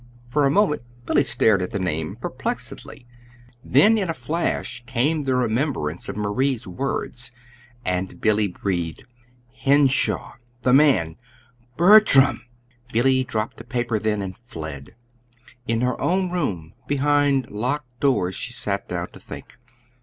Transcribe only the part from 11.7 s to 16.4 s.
BERTRAM!" Billy dropped the paper then and fled. In her own